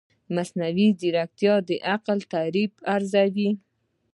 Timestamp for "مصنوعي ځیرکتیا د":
0.35-1.69